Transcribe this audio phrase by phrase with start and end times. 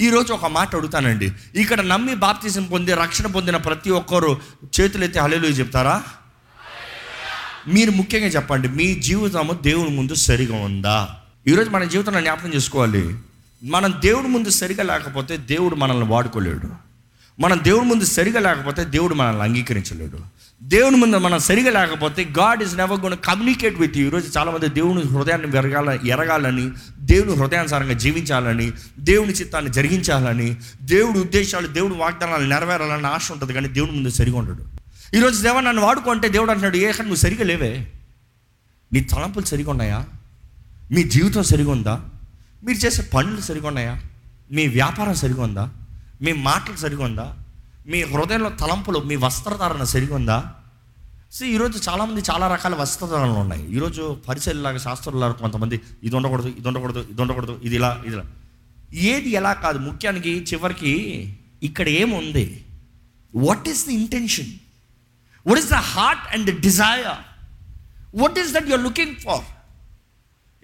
[0.00, 1.32] ఈరోజు ఒక మాట అడుగుతానండి.
[1.54, 4.40] ఇక్కడ నమ్మి బాప్తిజం పొంది రక్షణ పొందిన ప్రతి ఒక్కరు
[4.80, 6.02] చేతులైతే హలేలు చెప్తారా?
[7.68, 11.08] మీరు ముఖ్యంగా చెప్పండి మీ జీవితము దేవుని ముందు సరిగా ఉందా?
[11.46, 13.16] ఈరోజు మన జీవితంలో జ్ఞాపకం చేసుకోవాలి.
[13.64, 16.85] మనం దేవుడి ముందు సరిగా లేకపోతే దేవుడు మనల్ని వాడుకోలేడు.
[17.40, 20.18] మనం దేవుడి ముందు సరిగా లేకపోతే దేవుడు మనల్ని అంగీకరించలేడు.
[20.62, 25.46] దేవుని ముందు మనం సరిగా లేకపోతే God is never gonna communicate with ఈరోజు చాలామంది దేవుని హృదయాన్ని
[25.46, 33.52] వెరగాల ఎరగాలని దేవుని హృదయానుసారంగా జీవించాలని దేవుని చిత్తాన్ని జరిగించాలని దేవుడి ఉద్దేశాలు దేవుడి వాగ్దానాలు నెరవేరాలని ఆశ ఉంటుంది
[33.52, 34.64] కానీ దేవుని ముందు సరిగా ఉండడు.
[35.16, 37.92] ఈరోజు దేవ నన్ను వాడుకుంటే దేవుడు అంటున్నాడు ఏ నువ్వు సరిగా లేవే.
[38.92, 40.04] నీ తలంపులు సరిగా ఉన్నాయా?
[40.92, 42.00] మీ జీవితం సరిగా ఉందా?
[42.64, 44.02] మీరు చేసే పనులు సరిగా ఉన్నాయా?
[44.52, 45.70] మీ వ్యాపారం సరిగా ఉందా?
[46.22, 47.38] మీ మాటలు సరిగా ఉందా
[47.86, 50.54] మీ హృదయంలో తలంపులు మీ వస్త్రధారణ సరిగా ఉందా
[51.32, 53.76] సో ఈరోజు చాలామంది చాలా రకాల వస్త్రధారణలు ఉన్నాయి.
[53.76, 58.24] ఈరోజు పరిశీలలాగా శాస్త్రులాగా కొంతమంది ఇది ఉండకూడదు ఇది ఉండకూడదు ఇది ఉండకూడదు ఇది ఇలా ఇది ఇలా.
[58.94, 60.92] ఏది ఎలా కాదు ముఖ్యానికి చివరికి
[61.62, 62.64] ఇక్కడ ఏముంది?
[63.36, 64.46] What is the intention
[65.46, 67.06] what is the heart and the desire
[68.14, 69.44] what is that you're looking for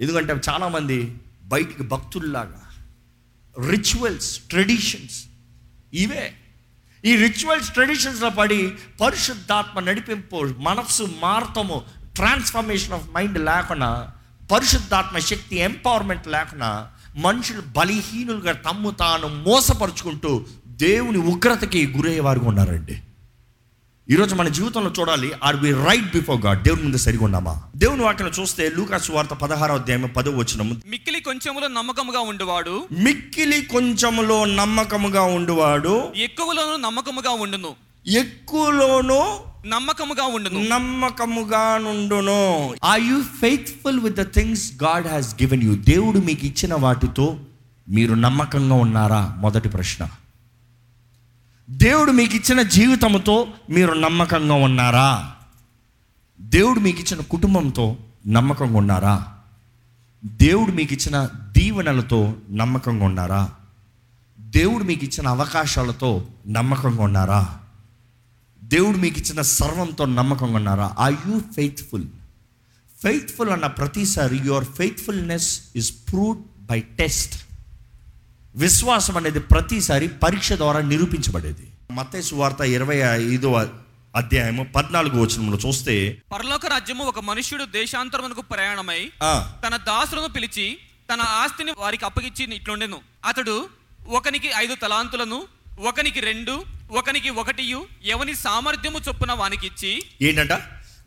[0.01, 2.63] ఎందుకంటే చాలామంది బయటికి భక్తుల్లాగా
[3.71, 5.25] రిచువల్స్ ట్రెడిషన్స్
[5.95, 6.33] ఇవే.
[7.05, 11.83] ఈ రిచువల్స్ ట్రెడిషన్స్లో పడి పరిశుద్ధాత్మ నడిపింపు మనస్సు మార్తము
[12.17, 14.13] ట్రాన్స్ఫర్మేషన్ ఆఫ్ మైండ్ లేకుండా
[14.53, 23.03] పరిశుద్ధాత్మ శక్తి ఎంపవర్మెంట్ లేకుండా మనుషులు బలహీనులుగా తమ్ము తాను మోసపరుచుకుంటూ దేవుని ఉగ్రతకి గురయ్యేవారుగా ఉన్నారండి.
[24.13, 27.63] ఈరోజు మన జీవితంలో చూడాలి are we right before God దేవుని ముందు సరిగా ఉన్నామా?
[27.77, 32.85] దేవుని వాక్యం చూస్తే లూకాసు వార్త పదహారో అధ్యాయం పదో వచ్చినము మిక్కిలి కొంచెములో నమ్మకముగా ఉండువాడు.
[32.93, 36.05] మిక్కిలి కొంచెములో నమ్మకముగా ఉండువాడు.
[36.17, 37.69] ఎక్కువలోను నమ్మకముగా ఉండును.
[38.07, 40.69] ఎక్కువలోనూ నమ్మకముగా ఉండును.
[40.69, 42.75] నమ్మకముగా నుండును.
[42.85, 47.37] Are you faithful with the things God has given you దేవుడు మీకు ఇచ్చిన వాటితో
[47.89, 49.35] మీరు నమ్మకంగా ఉన్నారా?
[49.39, 50.09] మొదటి ప్రశ్న.
[51.71, 55.33] దేవుడు మీకు ఇచ్చిన జీవితంతో మీరు నమ్మకంగా ఉన్నారా?
[56.41, 59.33] దేవుడు మీకు ఇచ్చిన కుటుంబంతో నమ్మకంగా ఉన్నారా?
[60.25, 61.29] దేవుడు మీకు ఇచ్చిన
[61.59, 63.51] దీవెనలతో నమ్మకంగా ఉన్నారా?
[64.41, 67.59] దేవుడు మీకు ఇచ్చిన అవకాశాలతో నమ్మకంగా ఉన్నారా?
[68.65, 70.95] దేవుడు మీకు ఇచ్చిన సర్వంతో నమ్మకంగా ఉన్నారా?
[70.99, 72.07] ఆర్ యూ ఫెయిత్ఫుల్
[73.03, 77.35] ఫెయిత్ఫుల్ అన్న ప్రతిసారి your faithfulness is proved by test
[78.55, 81.67] విశ్వాసం అనేది ప్రతిసారి పరీక్ష ద్వారా నిరూపించబడేది.
[81.93, 82.97] మత్తయి వార్త ఇరవై
[83.35, 83.55] ఐదవ
[84.15, 85.95] అధ్యాయము పద్నాలుగు వచనంలో చూస్తే
[86.33, 89.11] పరలోక రాజ్యము ఒక మనుష్యుడు దేశాంతరమునకు ప్రయాణమై
[89.65, 90.79] తన దాసులను పిలిచి
[91.11, 92.99] తన ఆస్తిని వారికి అప్పగించి ఇట్లుండెను.
[93.25, 93.69] అతడు
[94.09, 95.49] ఒకనికి ఐదు తలాంతులను
[95.79, 99.93] ఒకనికి రెండు ఒకనికి ఒకటియు ఎవని సామర్థ్యము చొప్పున వానికి ఇచ్చి
[100.23, 100.53] ఏంటంట?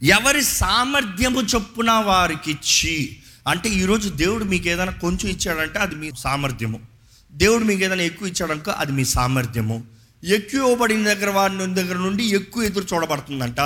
[0.04, 6.95] ఎవరి సామర్థ్యము చొప్పున వారికి ఇచ్చి అంటే ఈరోజు దేవుడు మీకు ఏదైనా కొంచెం ఇచ్చాడంటే అది మీ సామర్థ్యము.
[7.36, 9.84] దేవుడు మీకు ఏదైనా ఎక్కువ ఇచ్చాడనుకో అది మీ సామర్థ్యము.
[10.24, 13.58] ఎక్కువ ఇవ్వబడిన దగ్గర వారి దగ్గర నుండి ఎక్కువ ఎదురు చూడబడుతుందంట.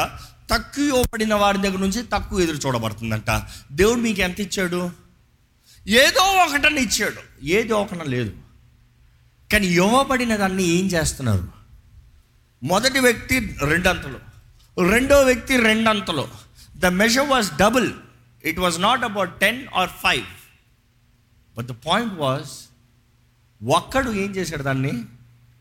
[0.51, 3.41] తక్కువ ఇవ్వబడిన వారి దగ్గర నుంచి తక్కువ ఎదురు చూడబడుతుందంట.
[3.71, 4.91] దేవుడు మీకు ఎంత ఇచ్చాడు?
[5.87, 7.45] ఏదో ఒకటని ఇచ్చాడు.
[7.45, 8.33] ఏదో ఒకట లేదు.
[9.51, 11.47] కానీ ఇవ్వబడిన దాన్ని ఏం చేస్తున్నారు?
[12.63, 14.19] మొదటి వ్యక్తి రెండంతలు.
[14.89, 16.27] రెండో వ్యక్తి రెండంతలు.
[16.77, 17.91] The measure was double
[18.45, 20.23] it was not about ten or five
[21.57, 22.69] but the point was
[23.63, 25.05] ఒక్కడు ఏం చేశాడు దాన్ని?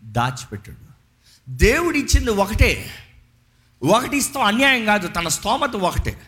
[0.04, 0.88] దాచిపెట్టాడు.
[1.50, 2.90] దేవుడు ఇచ్చింది ఒకటే.
[3.82, 6.20] ఒకటి ఇస్తాం అన్యాయం కాదు తన స్తోమత ఒకటే.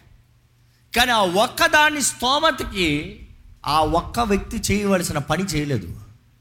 [0.96, 3.18] కానీ ఆ ఒక్కదాని స్తోమతకి
[3.66, 6.00] ఆ ఒక్క వ్యక్తి చేయవలసిన పని చేయలేదు.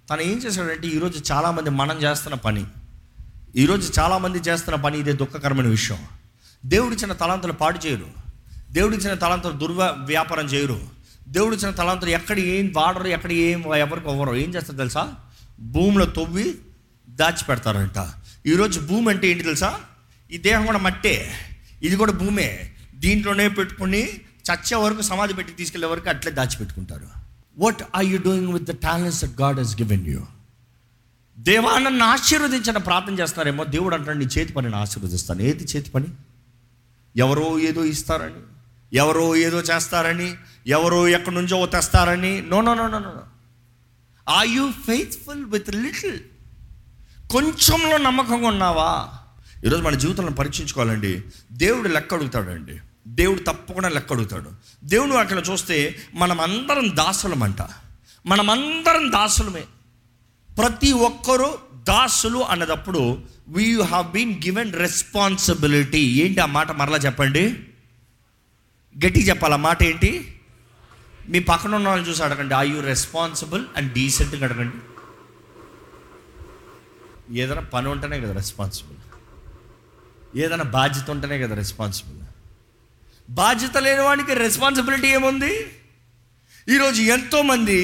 [0.09, 2.65] తను ఏం చేశాడంటే ఈరోజు చాలామంది మనం చేస్తున్న పని.
[3.55, 5.97] ఈరోజు చాలామంది చేస్తున్న పని ఇదే దుఃఖకరమైన విషయం.
[6.65, 8.07] దేవుడిచ్చిన తలాంతులు పాడు చేయరు.
[8.71, 10.98] దేవుడిచ్చిన తలాంతులు దుర్వ వ్యాపారం చేయరు.
[11.29, 14.35] దేవుడు ఇచ్చిన తలాంతులు ఎక్కడ ఏం వాడరు ఎక్కడ ఏం ఎవరికి ఇవ్వరు.
[14.35, 15.15] ఏం చేస్తారు తెలుసా?
[15.59, 16.55] భూమిలో తవ్వి
[17.09, 18.09] దాచిపెడతారంట.
[18.45, 19.79] ఈరోజు భూమి అంటే ఏంటి తెలుసా?
[20.31, 21.31] ఈ దేహం కూడా మట్టే.
[21.81, 22.71] ఇది కూడా భూమే.
[22.95, 24.11] దీంట్లోనే పెట్టుకుని
[24.49, 27.07] చచ్చే వరకు సమాధి పెట్టి తీసుకెళ్ళే వరకు అట్లే దాచిపెట్టుకుంటారు.
[27.57, 30.21] What are you doing with the talents that God has given you
[31.39, 33.63] దేవా నన్ను ఆశీర్వదించిన ప్రార్థన చేస్తారేమో.
[33.63, 35.41] దేవుడు అంటాడు నీ చేతి పనిని ఆశీర్వదిస్తాను.
[35.41, 36.05] ఏది చేతి పని?
[37.17, 38.33] ఎవరో ఏదో ఇస్తారని
[38.93, 40.35] ఎవరో ఏదో చేస్తారని
[40.69, 42.41] ఎవరు ఎక్కడి నుంచో తెస్తారని?
[42.41, 43.13] No no no no no
[44.29, 46.19] are you faithful with little
[47.29, 49.09] కొంచెంలో నమ్మకంగా ఉన్నావా?
[49.65, 51.21] ఈరోజు మన జీవితంలో పరీక్షించుకోవాలండి.
[51.51, 52.79] దేవుడు లెక్క అడుగుతాడండి.
[53.07, 54.49] దేవుడు తప్పకుండా లెక్క అడుగుతాడు.
[54.83, 57.57] దేవుడు అక్కడ చూస్తే మనం అందరం దాసులమంట.
[58.25, 59.63] మనమందరం దాసులమే.
[60.57, 67.53] ప్రతి ఒక్కరూ దాసులు అన్నదప్పుడు we have been given responsibility ఏంటి ఆ మాట మరలా చెప్పండి?
[69.05, 69.53] గట్టి చెప్పాలి?
[69.53, 70.38] ఆ మాట ఏంటి?
[71.31, 74.79] మీ పక్కన ఉన్న వాళ్ళని చూసి అడగండి ఐ యూ రెస్పాన్సిబుల్ అండ్ డీసెంట్గా అడగండి.
[77.41, 78.97] ఏదైనా పని ఉంటేనే కదా రెస్పాన్సిబుల్
[80.43, 82.17] ఏదైనా బాధ్యత ఉంటేనే కదా రెస్పాన్సిబుల్
[83.29, 85.53] బాధ్యత లేని వాడికి రెస్పాన్సిబిలిటీ ఏముంది?
[86.73, 87.79] ఈరోజు ఎంతోమంది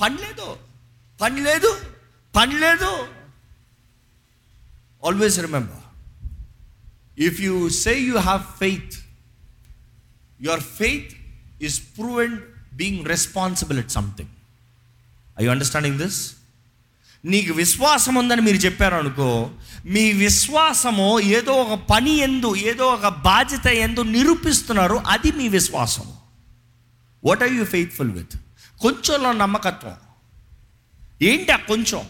[0.00, 0.48] పని లేదు
[1.20, 1.70] పని లేదు
[2.36, 2.90] పని లేదు.
[5.06, 5.84] Always remember
[7.28, 8.96] if you say you have faith
[10.40, 11.12] your faith
[11.62, 12.38] is proven
[12.72, 14.28] being responsible at something
[15.40, 16.32] I understanding this
[17.24, 19.50] నీకు విశ్వాసం ఉందని మీరు చెప్పారు అనుకో
[19.86, 26.12] మీ విశ్వాసము ఏదో ఒక పని ఎందు ఏదో ఒక బాధ్యత ఎందు నిరూపిస్తున్నారు అది మీ విశ్వాసం.
[27.24, 28.36] What are you faithful with
[28.80, 29.94] కొంచెంలో నమ్మకత్వం.
[31.22, 32.06] ఏంటి ఆ కొంచెం?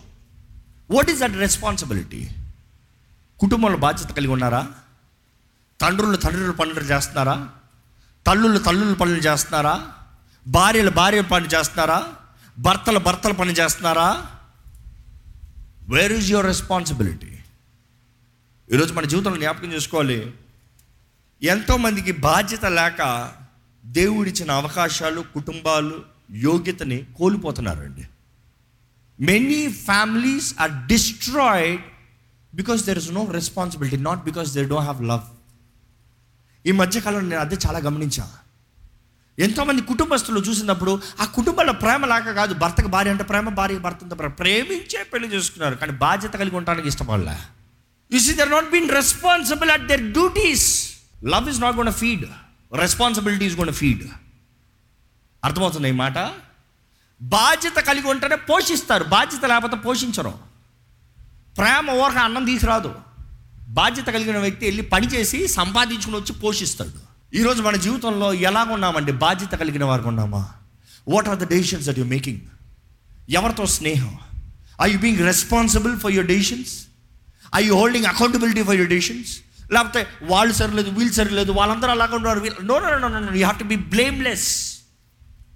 [0.90, 2.28] వాట్ ఈస్ దట్ రెస్పాన్సిబిలిటీ
[3.40, 4.72] కుటుంబంలో బాధ్యత కలిగి ఉన్నారా?
[5.80, 7.48] తండ్రులు తండ్రులు పనులు చేస్తున్నారా?
[8.26, 9.92] తల్లులు తల్లులు పనులు చేస్తున్నారా?
[10.46, 12.08] భార్యలు భార్యలు పని చేస్తున్నారా?
[12.58, 14.26] భర్తలు భర్తలు పని చేస్తున్నారా?
[15.88, 17.38] వేర్ ఈజ్ యువర్ రెస్పాన్సిబిలిటీ
[18.72, 20.34] ఈరోజు మన జీవితంలో జ్ఞాపకం చేసుకోవాలి.
[21.42, 23.32] ఎంతోమందికి బాధ్యత లేక
[23.84, 28.06] దేవుడిచ్చిన అవకాశాలు కుటుంబాలు యోగ్యతని కోల్పోతున్నారండి.
[29.20, 31.80] Many families are destroyed
[32.54, 35.20] because there is no responsibility not because they don't have love
[36.66, 38.42] ఈ మధ్యకాలంలో నేను అదే చాలా గమనించాను.
[39.38, 44.14] ఎంతోమంది కుటుంబస్తులు చూసినప్పుడు ఆ కుటుంబంలో ప్రేమ లేక కాదు భర్తకు భార్య అంటే ప్రేమ భార్య భర్త అంటే
[44.14, 44.32] ప్రేమ.
[44.32, 47.36] ప్రేమించే పెళ్ళి చేసుకున్నారు కానీ బాధ్యత కలిగి ఉండడానికి ఇష్టపడలే
[48.10, 50.66] you see they're not been responsible at their duties
[51.24, 52.24] love is not gonna feed
[52.74, 54.04] responsibility is gonna feed
[55.44, 56.18] అర్థమవుతుంది ఈ మాట?
[57.20, 60.32] బాధ్యత కలిగి ఉంటేనే పోషిస్తారు బాధ్యత లేకపోతే పోషించరు.
[61.56, 62.94] ప్రేమ ఊరక అన్నం తీసుకురాదు.
[63.68, 67.11] బాధ్యత కలిగిన వ్యక్తి వెళ్ళి పని చేసి సంపాదించుకుని వచ్చి పోషిస్తాడు.
[67.34, 69.12] ఈరోజు మన జీవితంలో ఎలా ఉన్నామండి?
[69.12, 70.48] బాధ్యత కలిగిన వారికి ఉన్నామా?
[71.08, 72.40] What are the decisions that you making
[73.30, 74.18] ఎవరితో స్నేహం?
[74.82, 76.86] Are you being responsible for your decisions
[77.54, 79.38] are you holding accountability for your decisions
[79.72, 82.44] లేకపోతే వాళ్ళు సరిలేదు వీళ్ళు సరిలేదు వాళ్ళందరూ అలాగ ఉన్నారు.
[82.62, 84.78] No no no no you have to be blameless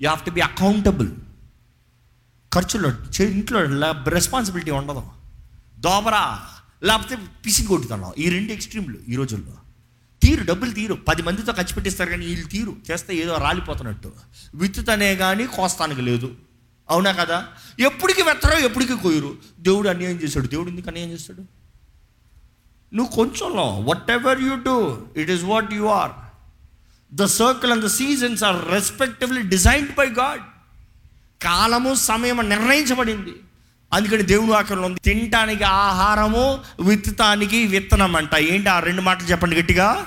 [0.03, 1.11] you have to be accountable
[2.55, 3.63] ఖర్చులో చే- ఇంట్లో
[4.09, 5.03] రెస్పాన్సిబిలిటీ ఉండదు.
[5.79, 6.41] దోబరా
[6.83, 9.53] లేకపోతే పిసిని కొట్టుతున్నాం ఈ రెండు ఎక్స్ట్రీమ్లు ఈ రోజుల్లో.
[10.27, 10.95] తీరు డబ్బులు తీరు.
[10.95, 12.77] పది మందితో ఖర్చు పెట్టిస్తారు కానీ వీళ్ళు తీరు.
[12.91, 14.13] చేస్తే ఏదో రాలిపోతున్నట్టు.
[14.55, 16.35] విత్తుతనే కానీ కోస్తానికి లేదు.
[16.91, 17.47] అవునా కదా?
[17.81, 20.47] ఎప్పటికి వెత్తరో ఎప్పటికి కోయరు దేవుడు అన్యాయం చేశాడు.
[20.47, 21.45] దేవుడు ఎందుకు అన్యాయం చేస్తాడు?
[22.95, 23.63] నువ్వు కొంచెంలో
[24.11, 26.11] whatever you do it is what you are
[27.15, 30.43] the circle and the seasons are respectively designed by God
[31.45, 33.35] కాలము సమయం నిర్ణయించబడింది.
[33.93, 40.07] అందుకని దేవుడు వాక్యంలో ఉంది తినటానికి ఆహారము విత్తటానికి విత్తనం అంట ఏంటి ఆ రెండు మాటలు చెప్పండి గట్టిగా?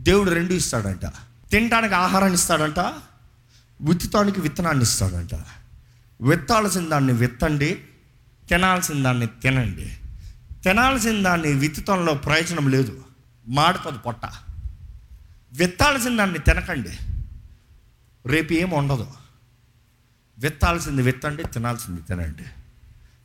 [0.00, 1.06] దేవుడు రెండు ఇస్తాడంట.
[1.50, 2.78] తినడానికి ఆహారాన్ని ఇస్తాడంట.
[3.80, 5.34] విత్తుతానికి విత్తనాన్ని ఇస్తాడంట.
[6.20, 7.74] విత్తాల్సిన దాన్ని విత్తండి
[8.48, 9.96] తినాల్సిన దాన్ని తినండి.
[10.64, 13.04] తినాల్సిన దాన్ని విత్తుతంలో ప్రయోజనం లేదు.
[13.48, 14.20] మాడుతుంది పొట్ట.
[15.52, 16.90] విత్తాల్సిన దాన్ని తినకండి.
[18.26, 19.06] రేపు ఏం ఉండదు.
[20.38, 22.44] విత్తాల్సింది విత్తండి తినాల్సింది తినండి.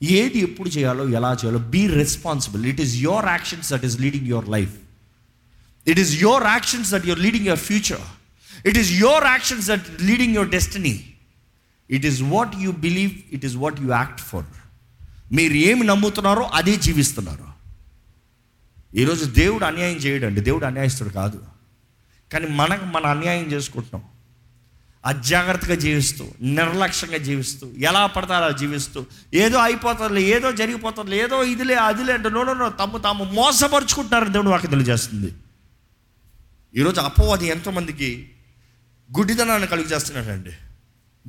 [0.06, 4.50] ఏది ఎప్పుడు చేయాలో ఎలా చేయాలో be responsible it is your actions that is leading your
[4.50, 4.74] life
[5.88, 8.02] it is your actions that your leading your future
[8.68, 11.14] it is your actions that leading your destiny
[11.92, 14.46] it is what you believe it is what you act for
[15.32, 17.56] మీరు ఏమి నమ్ముతున్నారో అదే జీవిస్తున్నారు.
[18.96, 20.42] ఈరోజు దేవుడు అన్యాయం చేయడండి.
[20.42, 21.44] దేవుడు అన్యాయస్తుడు కాదు.
[22.34, 24.04] కానీ మనకు మన అన్యాయం చేసుకుంటున్నాం.
[25.06, 32.13] అజాగ్రత్తగా జీవిస్తూ నిర్లక్ష్యంగా జీవిస్తూ ఎలా పడతారో అలా జీవిస్తూ ఏదో అయిపోతుంది ఏదో జరిగిపోతుంది ఏదో ఇదిలే అదిలే
[32.13, 35.34] అంటే నో నో నో తమ్ము తాము మోసపరుచుకుంటారని దేవుడు వాకి తెలియజేస్తుంది.
[36.77, 38.32] ఈరోజు అపవాది ఎంతోమందికి
[39.17, 40.50] గుడ్డితనాన్ని కలుగు చేస్తున్నాడండి.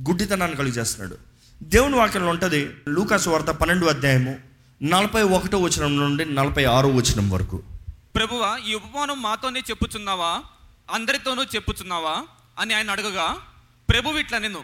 [0.01, 1.17] గుడ్డితనాన్ని కలుగు చేస్తున్నాడు.
[1.63, 4.39] దేవుని వాక్యంలో ఉంటుంది లూకాసు వార్త పన్నెండు అధ్యాయము
[4.83, 7.63] నలభై ఒకటో వచనం నుండి నలభై ఆరో వచనం వరకు.
[8.15, 10.41] ప్రభువా ఈ ఉపమానం మాతోనే చెప్పుచున్నావా?
[10.91, 12.23] అందరితోనూ చెప్పుచున్నావా?
[12.59, 13.37] అని ఆయన అడగగా
[13.89, 14.63] ప్రభు ఇట్లా నేను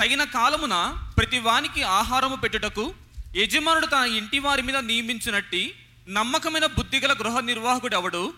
[0.00, 2.94] తగిన కాలమున ప్రతి వానికి ఆహారము పెట్టుటకు
[3.36, 5.74] యజమానుడు తన ఇంటి వారి మీద నియమించినట్టి
[6.08, 8.32] నమ్మకమైన బుద్ధిగల గృహ నిర్వాహకుడు ఎవడు?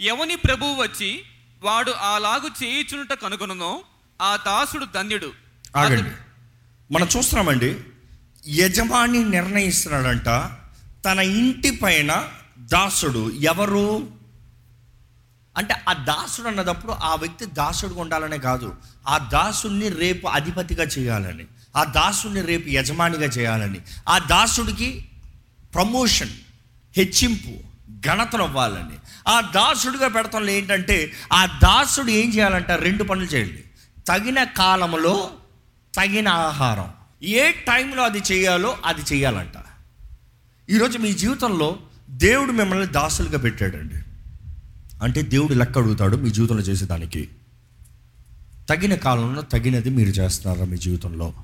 [0.00, 1.24] ఎవని ప్రభువు వచ్చి
[1.62, 3.82] వాడు అలాగు చేయుచునుట కనుగొనునో
[4.20, 5.32] ఆ దాసుడు ధన్యుడు.
[5.76, 6.10] ఆగండి.
[6.90, 7.76] మనం చూస్తున్నామండి
[8.48, 10.28] యజమాని నిర్ణయిస్తున్నాడంట
[11.04, 12.28] తన ఇంటి పైన
[12.58, 13.86] దాసుడు ఎవరు?
[15.56, 18.76] అంటే ఆ దాసుడు అన్నదప్పుడు ఆ వ్యక్తి దాసుడుగా ఉండాలనే కాదు
[19.08, 25.08] ఆ దాసుడిని రేపు అధిపతిగా చేయాలని ఆ దాసుడిని రేపు యజమానిగా చేయాలని ఆ దాసుడికి
[25.74, 26.34] ప్రమోషన్
[26.96, 27.69] హెచ్చింపు
[28.06, 28.96] ఘనతను ఇవ్వాలని
[29.28, 32.70] ఆ దాసుడిగా పెడతాంలో ఏంటంటే ఆ దాసుడు ఏం చేయాలంట?
[32.70, 33.64] రెండు పనులు చేయండి
[34.08, 35.30] తగిన కాలంలో
[35.94, 36.90] తగిన ఆహారం.
[37.22, 39.52] ఏ టైంలో అది చేయాలో అది చేయాలంట.
[40.70, 41.78] ఈరోజు మీ జీవితంలో
[42.10, 43.94] దేవుడు మిమ్మల్ని దాసులుగా పెట్టాడండి.
[45.02, 47.28] అంటే దేవుడు లెక్క అడుగుతాడు మీ జీవితంలో చేసేదానికి
[48.68, 51.34] తగిన కాలంలో తగినది మీరు చేస్తున్నారా మీ జీవితంలో?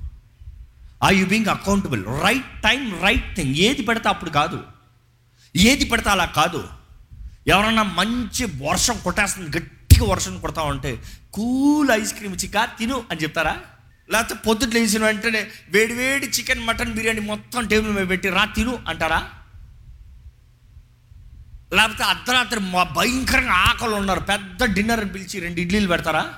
[1.05, 4.63] Are you being accountable right time right thing ఏది పెడితే అప్పుడు కాదు.
[5.55, 6.67] ఏది పెడితే అలా కాదు.
[7.47, 13.57] ఎవరన్నా మంచి వర్షం కొట్టేస్తుంది గట్టిగా వర్షం కొడతా ఉంటే కూల్ ఐస్ క్రీమ్ చికా తిను అని చెప్తారా?
[14.11, 18.79] లేకపోతే పొద్దుట లేచిన వెంటనే వేడి వేడి చికెన్ మటన్ బిర్యానీ మొత్తం టేబుల్ మీద పెట్టి రా తిను
[18.87, 19.29] అంటారా?
[21.73, 26.33] లేకపోతే అర్ధరాత్రి మా భయంకరంగా ఆకలి ఉన్నారు పెద్ద డిన్నర్ పిలిచి రెండు ఇడ్లీలు పెడతారా?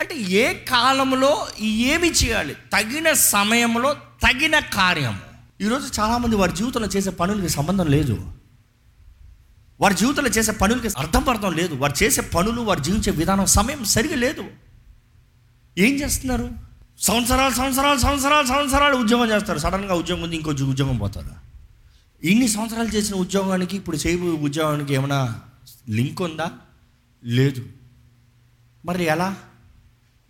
[0.00, 2.54] అంటే ఏ కాలంలో ఏమి చేయాలి?
[2.54, 5.18] తగిన సమయంలో తగిన కార్యము.
[5.60, 8.32] ఈరోజు చాలామంది వారి జీవితంలో చేసే పనులకి సంబంధం లేదు.
[9.82, 11.74] వారి జీవితంలో చేసే పనులకి అర్థం అర్థం లేదు.
[11.74, 14.44] వారు చేసే పనులు వారు జీవించే విధానం సమయం సరిగా లేదు.
[15.78, 16.50] ఏం చేస్తున్నారు?
[16.98, 19.58] సంవత్సరాలు సంవత్సరాలు సంవత్సరాలు సంవత్సరాలు ఉద్యోగం చేస్తారు.
[19.58, 21.42] సడన్గా ఉద్యోగం ఉంది ఇంకో ఉద్యోగం పోతారు
[22.26, 25.40] ఇన్ని సంవత్సరాలు చేసిన ఉద్యోగానికి ఇప్పుడు చేయబోయే ఉద్యోగానికి ఏమైనా
[25.88, 26.50] లింక్ ఉందా?
[27.24, 27.66] లేదు.
[28.84, 29.36] మరి ఎలా?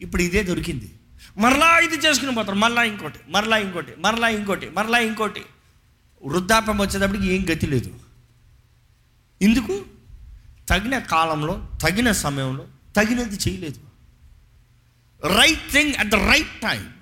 [0.00, 0.92] ఇప్పుడు ఇదే దొరికింది.
[1.38, 2.56] మరలా ఇది చేసుకుని పోతారు.
[2.56, 5.42] మరలా ఇంకోటి మరలా ఇంకోటి మరలా ఇంకోటి మరలా ఇంకోటి.
[6.24, 8.11] వృద్ధాప్యం వచ్చేటప్పటికి ఏం గతి లేదు.
[9.42, 9.74] ఎందుకు?
[10.68, 12.64] తగిన కాలంలో తగిన సమయంలో
[12.96, 13.80] తగినది చేయలేదు.
[15.38, 16.92] Right thing at the right time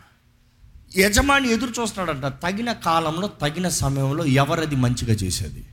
[0.96, 5.66] యజమాని ఎదురు చూస్తున్నాడంట తగిన కాలంలో తగిన సమయంలో ఎవరది మంచిగా చేసేది?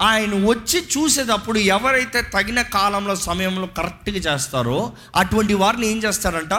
[0.00, 6.54] ఆయన వచ్చి చూసేటప్పుడు ఎవరైతే తగిన కాలంలో సమయంలో కరెక్ట్గా చేస్తారో అటువంటి వారిని ఏం చేస్తారంట?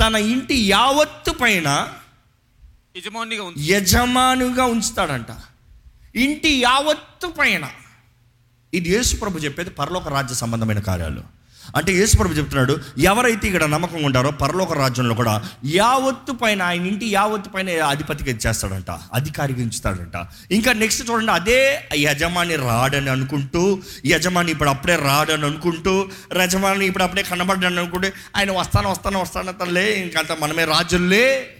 [0.00, 1.68] తన ఇంటి యావత్తు పైన
[2.96, 5.26] యజమానిగా యజమానుగా ఉంచుతాడంట.
[6.14, 7.70] ఇంటి యావత్తు పైన
[8.72, 11.22] ఇది యేసుప్రభు చెప్పేది పరలోక రాజ్య సంబంధమైన కార్యాలు.
[11.78, 17.50] అంటే యేసుప్రభు చెప్తున్నాడు ఎవరైతే ఇక్కడ నమ్మకం ఉంటారో పరలోక రాజ్యంలో కూడా యావత్తు పైన ఆయన ఇంటి యావత్తు
[17.50, 20.16] పైన అధిపతిగా చేస్తాడంట అధికారిగా ఉంచుతాడంట
[20.50, 26.10] ఇంకా నెక్స్ట్ చూడండి అదే యజమాని రాడని అనుకుంటూ యజమాని ఇప్పుడు అప్పుడే రాడని అనుకుంటూ
[26.42, 31.56] యజమాని ఇప్పుడు అప్పుడే కనబడ్డాను అనుకుంటే ఆయన వస్తాను వస్తాను వస్తాను తల్లే ఇంకంత మనమే రాజుల్లే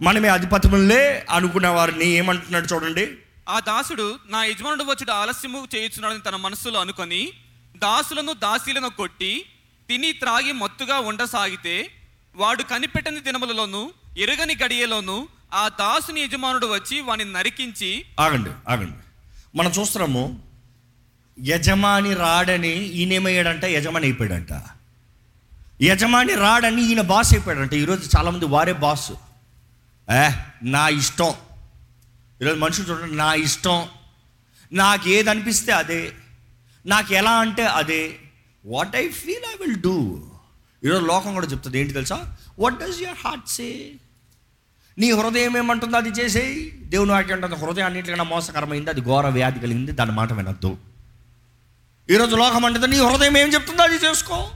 [0.00, 3.04] మనమే అధిపతులే అనుకున్న వారిని ఏమంటున్నాడు చూడండి.
[3.48, 7.32] ఆ దాసుడు నా యజమానుడు వచ్చుడు ఆలస్యము చేయుచున్నాడని తన మనస్సులో అనుకొని
[7.76, 9.46] దాసులను దాసీలను కొట్టి
[9.88, 11.90] తిని త్రాగి మత్తుగా ఉండసాగితే
[12.34, 18.98] వాడు కనిపెట్టని దినములలోనూ ఎరుగని గడియలోనూ ఆ దాసుని యజమానుడు వచ్చి వాని నరికించి ఆగండి ఆగండి.
[19.58, 20.42] మనం చూస్తున్నాము
[21.40, 24.62] యజమాని రాడని ఈయనేమయ్యాడంట యజమాని అయిపోయాడంట.
[25.82, 27.74] యజమాని రాడని ఈయన బాస్ అయిపోయాడంట.
[27.74, 29.12] ఈరోజు చాలామంది వారే బాస్
[30.10, 30.30] ఏ
[30.62, 31.34] నా ఇష్టం.
[32.42, 33.86] ఈరోజు మనుషులు చూడండి నా ఇష్టం
[34.72, 36.12] నాకు ఏది అనిపిస్తే అదే
[36.86, 38.16] నాకు ఎలా అంటే అదే.
[38.64, 40.22] What I feel I will do
[40.84, 42.36] ఈరోజు లోకం కూడా చెప్తుంది ఏంటి తెలుసా?
[42.58, 43.92] What does your heart say
[44.98, 46.70] నీ హృదయం ఏమంటుందో అది చేసేయి.
[46.70, 50.78] దేవుని వాక్యం ఉంటుంది హృదయం అన్నింటికన్నా మోసకరమైంది అది ఘోర వ్యాధి కలిగింది దాని మాట వినద్దు.
[52.10, 54.50] ఈరోజు లోకం అంటుంది నీ హృదయం ఏం చెప్తుందో అది చేసుకో.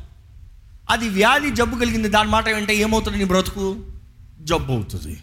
[0.90, 3.84] అది వ్యాధి జబ్బు కలిగింది దాని మాట వింటే ఏమవుతుంది నీ బ్రతుకు?
[4.40, 5.22] జబ్బు అవుతుంది.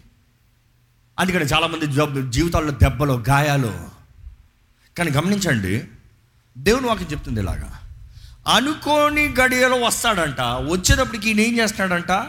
[1.18, 3.88] అందుకని చాలామంది జబ్బు జీవితాల్లో దెబ్బలు గాయాలు.
[4.98, 5.84] కానీ గమనించండి
[6.58, 7.80] దేవుని వాక్యం చెప్తుంది ఇలాగా.
[8.56, 12.26] అనుకోని గడియలో వస్తాడంట వచ్చేటప్పటికి ఈయన ఏం చేస్తాడంట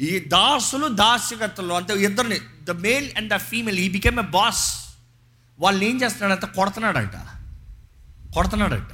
[0.00, 4.74] ఈ దాసులు దాస్యగత్తలు అంటే ఇద్దరిని the male and the female he became a boss
[5.60, 6.44] వాళ్ళని ఏం చేస్తున్నాడంట?
[6.44, 7.12] కొడుతున్నాడంట.
[8.34, 8.90] కొడుతున్నాడంట.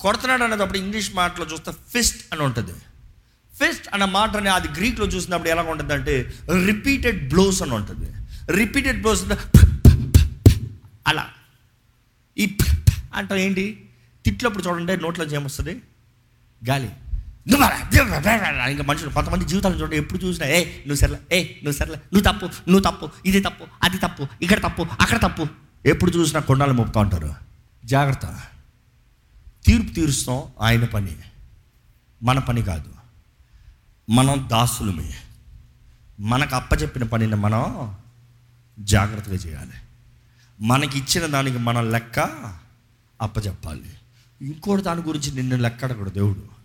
[0.00, 2.72] కొడుతున్నాడు అనేటప్పుడు ఇంగ్లీష్ మాటలో చూస్తే ఫిస్ట్ అని ఉంటుంది.
[3.64, 6.32] ఫిస్ట్ అన్న మాటని అది గ్రీక్లో చూసినప్పుడు ఎలా ఉంటుంది అంటే
[6.66, 8.19] రిపీటెడ్ బ్లోస్ అని ఉంటుంది.
[8.50, 9.32] రిపీటెడ్ బ్లోస్
[11.06, 11.26] అలా.
[12.38, 12.56] ఈ
[13.14, 13.88] అంటే ఏంటి?
[14.24, 15.82] తిట్లప్పుడు చూడండి నోట్లో ఏమొస్తుంది
[16.68, 16.92] గాలి.
[18.72, 22.44] ఇంకా మనుషులు కొంతమంది జీవితాలను చూడండి ఎప్పుడు చూసినా ఏ నువ్వు సర్లే ఏ నువ్వు సర్లే నువ్వు తప్పు
[22.44, 25.46] నువ్వు తప్పు ఇది తప్పు అది తప్పు ఇక్కడ తప్పు అక్కడ తప్పు.
[25.86, 27.34] ఎప్పుడు చూసినా కొండాలు మోపుతూ ఉంటారు.
[27.84, 28.40] జాగ్రత్త.
[29.66, 31.16] తీర్పు తీరుస్తాం ఆయన పని.
[32.22, 32.92] మన పని కాదు.
[34.10, 35.14] మనం దాసులమే.
[36.20, 37.94] మనకు అప్పచెప్పిన పనిని మనం
[38.80, 39.72] జాగ్రత్తగా చేయాలి.
[40.60, 42.18] మనకి ఇచ్చిన దానికి మన లెక్క
[43.22, 43.84] అప్పచెప్పాలి
[44.42, 46.60] ఇంకోటి దాని గురించి నిన్ను లెక్కడకూడదు దేవుడు.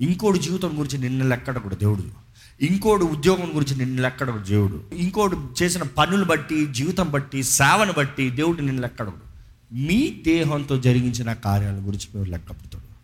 [0.00, 2.26] ఇంకోటి జీవితం గురించి నిన్ను లెక్కడకూడదు దేవుడు.
[2.64, 4.94] ఇంకోటి ఉద్యోగం గురించి నిన్ను లెక్కడకూడదు దేవుడు.
[4.94, 9.26] ఇంకోటి చేసిన పనులు బట్టి జీవితం బట్టి సేవను బట్టి దేవుడు నిన్ను లెక్కడకూడదు.
[9.74, 12.96] మీ దేహంతో జరిగించిన కార్యాల గురించి మీరు లెక్కపడతాడు.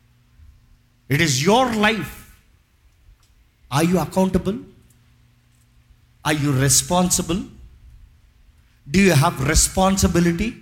[1.12, 2.14] It is your life
[3.76, 4.58] are you accountable
[6.26, 7.42] are you responsible
[8.90, 10.54] do you have responsibility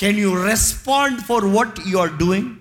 [0.00, 2.56] can you respond for what you are doing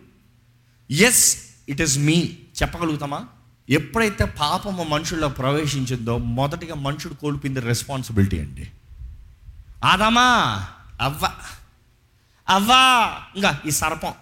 [0.92, 1.38] yes
[1.70, 3.28] it is మీ చెప్పగలుగుతామా?
[3.70, 8.72] ఎప్పుడైతే పాపము మనుషుల్లో ప్రవేశించిందో మొదటిగా మనుషుడు కోల్పోయింది రెస్పాన్సిబిలిటీ అండి.
[9.84, 10.68] ఆదామా?
[11.02, 11.32] అవ్వ.
[12.50, 13.18] అవ్వా.
[13.36, 14.14] ఇంకా ఈ సర్పం.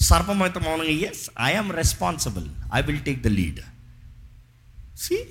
[0.00, 3.60] సర్పం అయితే మౌనంగా yes I'm responsible I will take the lead
[4.98, 5.24] see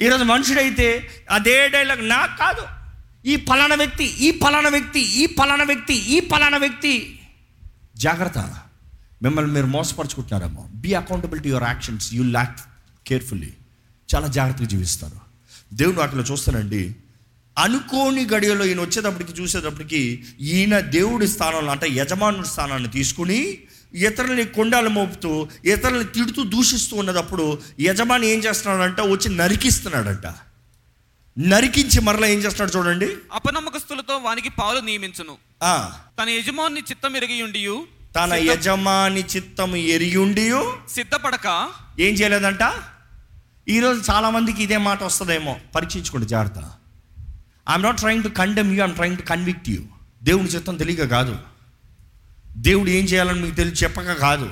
[0.00, 2.81] ఈరోజు మనుషుడైతే అదే డైలాగ్ నాకు కాదు.
[3.26, 7.20] ఈ పలానా వ్యక్తి ఈ పలానా వ్యక్తి ఈ పలానా వ్యక్తి ఈ పలానా వ్యక్తి.
[7.96, 8.38] జాగ్రత్త.
[9.22, 10.68] మిమ్మల్ని మీరు మోసపరుచుకుంటున్నారేమో.
[10.74, 12.60] Be accountability your actions you lack
[13.06, 13.52] carefully
[14.14, 15.16] చాలా జాగ్రత్తగా జీవిస్తారు.
[15.74, 16.96] దేవుడు వాటిలో చూస్తానండి.
[17.58, 23.58] అనుకోని గడియలో ఈయన వచ్చేటప్పటికి చూసేటప్పటికి ఈయన దేవుడి స్థానంలో అంటే యజమానుడి స్థానాన్ని తీసుకుని
[23.94, 29.00] ఇతరులని కొండాలు మోపుతూ ఇతరులని తిడుతూ దూషిస్తూ ఉన్నదప్పుడు యజమాని ఏం చేస్తున్నాడంట?
[29.00, 30.34] వచ్చి నరికిస్తున్నాడంట.
[31.38, 33.16] నరికించి మరలా ఏం చేస్తున్నాడు చూడండి.
[33.32, 35.36] అపనమ్మకస్తులతో వానికి పాలు నియమించును.
[36.22, 40.50] తన యజమాని చిత్తం ఎరిగి ఉండి తన యజమాని చిత్తము ఎరియుండి
[40.90, 41.70] సిద్ధపడక.
[42.00, 42.72] ఏం చేయలేదంట?
[43.68, 45.56] ఈరోజు చాలామందికి ఇదే మాట వస్తుందేమో.
[45.74, 46.58] పరీక్షించుకోండి జాగ్రత్త.
[47.70, 49.82] I'm not trying to condemn you I'm trying to convict you
[50.22, 51.38] దేవుని చిత్తం తెలియక కాదు.
[52.56, 54.50] దేవుడు ఏం చేయాలని మీకు తెలియ చెప్పక కాదు.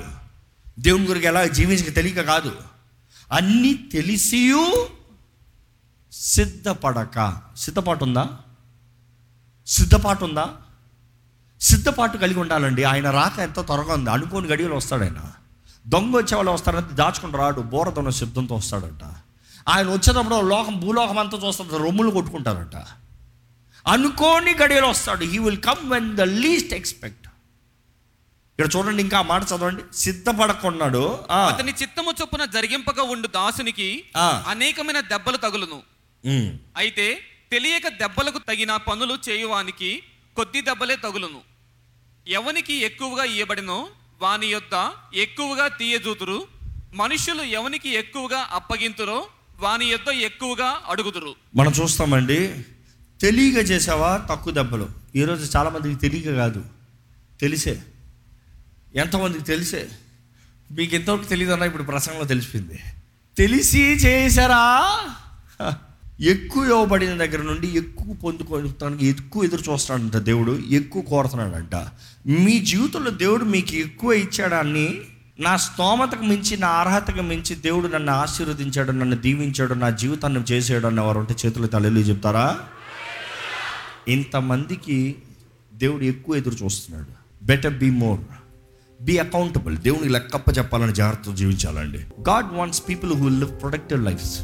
[0.79, 2.55] దేవుని గురికి ఎలా జీవించక తెలియక కాదు.
[3.31, 4.87] అన్నీ తెలిసియు
[6.11, 7.41] సిద్ధపడక.
[7.57, 8.27] సిద్ధపాటు ఉందా
[9.67, 10.49] సిద్ధపాటు ఉందా
[11.61, 12.83] సిద్ధపాటు కలిగి ఉండాలండి.
[12.83, 14.09] ఆయన రాక ఎంతో త్వరగా ఉంది.
[14.09, 15.31] అనుకోని గడియలు వస్తాడు ఆయన
[15.87, 17.61] దొంగ వచ్చే వాళ్ళు వస్తాడంటే దాచుకుని రాడు.
[17.61, 19.03] బోరదొన్న శబ్దంతో వస్తాడంట.
[19.69, 21.75] ఆయన వచ్చేటప్పుడు లోకం భూలోకం అంతా చూస్తాడు.
[21.75, 22.75] రొమ్ములు కొట్టుకుంటారంట.
[23.87, 25.25] అనుకోని గడియలు వస్తాడు.
[25.25, 27.27] He will come when the least expect
[28.59, 29.83] ఇక్కడ చూడండి ఇంకా మాట చదవండి.
[29.93, 31.19] సిద్ధపడకున్నాడు.
[31.31, 34.03] అతని చిత్తము చొప్పున జరిగింపక ఉండు దాసునికి.
[34.17, 35.90] అనేకమైన దెబ్బలు తగులును.
[36.77, 37.19] అయితే
[37.51, 40.03] తెలియక దెబ్బలకు తగిన పనులు చేయువానికి
[40.35, 41.41] కొద్ది దెబ్బలే తగులును.
[42.27, 43.87] ఎవనికి ఎక్కువగా ఇయ్యబడినో
[44.21, 46.47] వాని యొద్ద ఎక్కువగా తీయజూతురు.
[46.93, 49.27] మనుషులు ఎవనికి ఎక్కువగా అప్పగింతురో
[49.59, 51.35] వాని యొద్ద ఎక్కువగా అడుగుదురు.
[51.55, 52.65] మనం చూస్తామండి
[53.21, 54.89] తెలియక చేసావా తక్కువ దెబ్బలు.
[55.15, 56.65] ఈరోజు చాలామందికి తెలియక కాదు.
[57.41, 57.83] తెలిసే.
[58.95, 59.89] ఎంతమందికి తెలిసే?
[60.71, 62.79] మీకు ఎంతవరకు తెలియదన్నా ఇప్పుడు ప్రసంగంలో తెలిసిపోయింది.
[63.37, 64.85] తెలిసి చేశారా?
[66.21, 71.75] ఎక్కువ ఇవ్వబడిన దగ్గర నుండి ఎక్కువ పొందుకోవడానికి ఎక్కువ ఎదురు చూస్తాడంట దేవుడు ఎక్కువ కోరుతున్నాడంట.
[72.27, 75.01] మీ జీవితంలో దేవుడు మీకు ఎక్కువ ఇచ్చాడని
[75.39, 81.19] నా స్తోమతకు మించి నా అర్హతకు మించి దేవుడు నన్ను ఆశీర్వదించాడు నన్ను దీవించాడు నా జీవితాన్ని చేసాడు అన్నవారు
[81.19, 82.57] ఉంటే చేతులు తల్లి చెప్తారా?
[84.07, 85.15] ఇంతమందికి
[85.73, 87.45] దేవుడు ఎక్కువ ఎదురు చూస్తున్నాడు.
[87.45, 88.19] Better be more
[89.03, 91.97] be accountable దేవునికి లెక్కప్ప చెప్పాలని జాగ్రత్తగా జీవించాలండి.
[91.97, 94.41] God wants people who live productive lives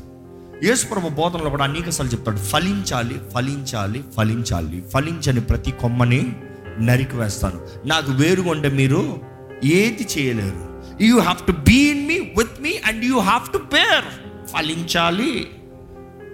[0.63, 6.36] యేసుప్రభు బోధనలో కూడా అనేకసార్లు చెప్తాడు ఫలించాలి ఫలించాలి ఫలించాలి ఫలించని ప్రతి కొమ్మని
[6.80, 7.88] నరికి వేస్తాను.
[7.88, 9.22] నాకు వేరుగొండ మీరు
[9.63, 10.84] ఏది చేయలేరు.
[11.02, 14.06] You have to be in me with me and you have to bear
[14.48, 15.48] ఫలించాలి.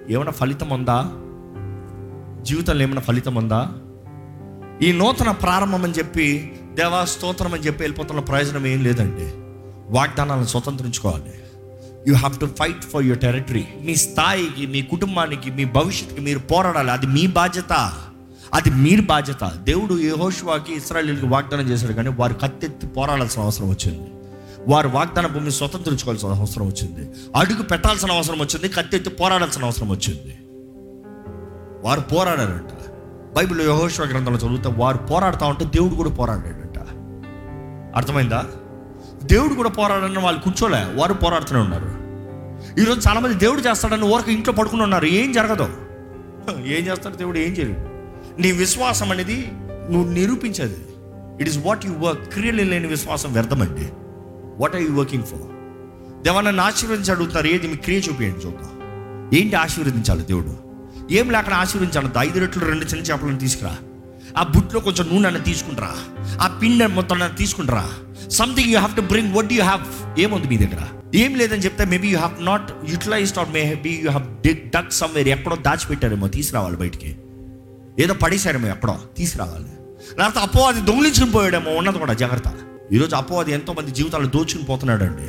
[0.10, 1.02] ఏమైనా ఫలితం ఉందా?
[2.44, 3.72] జీవితంలో ఏమైనా ఫలితం ఉందా?
[4.82, 9.32] ఈ నూతన ప్రారంభం అని చెప్పి దేవా స్తోత్రం అని చెప్పి వెళ్ళిపోతున్న ప్రయోజనం ఏం లేదండి.
[9.94, 11.43] వాగ్దానాలను స్వతంత్రించుకోవాలి.
[12.08, 16.92] You have to fight for your territory మీ స్థాయికి మీ కుటుంబానికి మీ భవిష్యత్తుకి మీరు పోరాడాలి.
[16.92, 17.92] అది మీ బాధ్యత.
[18.54, 19.52] అది మీరు బాధ్యత.
[19.64, 24.08] దేవుడు యహోష్వాకి ఇస్రాయలీలకు వాగ్దానం చేశాడు కానీ వారు కత్తెత్తి పోరాడాల్సిన అవసరం వచ్చింది.
[24.68, 27.10] వారు వాగ్దాన భూమిని స్వతంత్రించుకోవాల్సిన అవసరం వచ్చింది.
[27.36, 28.70] అడుగు పెట్టాల్సిన అవసరం వచ్చింది.
[28.70, 30.38] కత్తెత్తి పోరాడాల్సిన అవసరం వచ్చింది.
[31.84, 32.70] వారు పోరాడారంట.
[33.38, 36.80] బైబిల్ యహోశ్వ గ్రంథంలో చదివితే వారు పోరాడుతూ ఉంటే దేవుడు కూడా పోరాడాడంట.
[37.96, 38.46] అర్థమైందా?
[39.24, 42.04] దేవుడు కూడా పోరాడని వాళ్ళు కూర్చోలే వారు పోరాడుతూనే ఉన్నారు.
[42.80, 45.64] ఈరోజు చాలామంది దేవుడు చేస్తాడని ఊరకు ఇంట్లో పడుకుని ఉన్నారు ఏం జరగదు.
[46.66, 47.94] ఏం చేస్తాడు దేవుడు ఏం చేయడు.
[48.42, 49.52] నీ విశ్వాసం అనేది
[49.92, 50.76] నువ్వు నిరూపించేది.
[51.42, 53.90] It is what you work క్రియలు లేని విశ్వాసం వ్యర్థమండి.
[54.58, 55.42] What are you working for
[56.24, 57.68] దేవా ఆశీర్వదించి అడుగుతారు ఏది?
[57.68, 58.70] మీ క్రియ చూపించండి చూద్దాం.
[59.34, 60.58] ఏంటి ఆశీర్వదించాలి దేవుడు?
[61.12, 62.30] ఏం లేకుండా ఆశీర్వదించాలి?
[62.30, 63.78] ఐదు రెట్లు రెండు చిన్న చేపలను తీసుకురా.
[64.38, 65.94] ఆ బుట్లో కొంచెం నూనె అన్న తీసుకుంటారా.
[66.42, 67.90] ఆ పిండి మొత్తం తీసుకుంటారా.
[68.32, 70.84] Something you have to bring what you have ఏముంది మీ దగ్గర?
[71.16, 75.28] ఏం లేదని చెప్తే maybe you have not utilized or maybe you have dig dug somewhere
[75.28, 77.18] ఎక్కడో దాచిపెట్టారేమో తీసుకురావాలి బయటికి.
[78.00, 79.68] ఏదో పడేశారేమో ఎక్కడో తీసుకురావాలి.
[80.20, 82.54] లేకపోతే అపోవాది దొంగిలించుకుని పోయాడేమో ఉన్నది కూడా జాగ్రత్త.
[82.94, 85.28] ఈరోజు అపోవాది ఎంతో మంది జీవితాలు దోచుకుని పోతున్నాడు అండి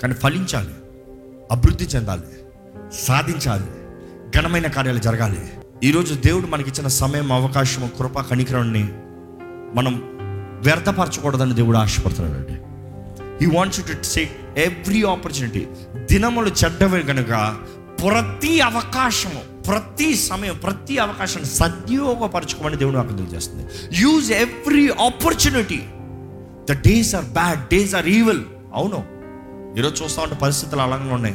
[0.00, 0.74] కానీ ఫలించాలి
[1.52, 2.22] అభివృద్ధి చెందాలి
[2.92, 3.66] సాధించాలి
[4.38, 5.50] ఘనమైన కార్యాలు జరగాలి.
[5.84, 8.88] ఈరోజు దేవుడు మనకిచ్చిన సమయం అవకాశం కృప కనికరాన్ని
[9.74, 10.13] మనం
[10.62, 12.52] వ్యర్థపరచకూడదని దేవుడు ఆశపడుతున్నాడండి.
[13.44, 17.56] He wants to seek every opportunity దినములు చెడ్డవే కనుక
[18.04, 23.64] ప్రతి అవకాశము ప్రతి సమయం ప్రతి అవకాశాన్ని సద్యోగపరచుకోమని దేవుడు నాకు తెలియజేస్తుంది
[24.00, 25.82] use every opportunity
[26.70, 28.42] the days are bad days are evil
[28.74, 29.04] అవును.
[29.78, 31.34] ఈరోజు చూస్తూ ఉంటే పరిస్థితులు అలాగే ఉన్నాయి.